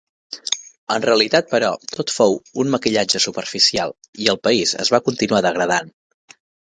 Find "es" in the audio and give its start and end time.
4.85-4.91